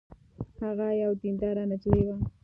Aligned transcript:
هغه 0.63 0.87
یوه 1.01 1.15
دینداره 1.21 1.63
نجلۍ 1.69 2.01
وه 2.07 2.17